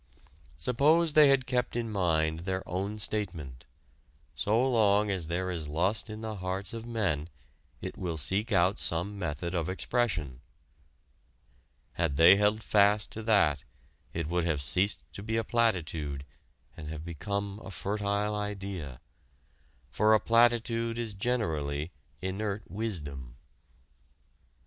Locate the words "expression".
9.69-10.41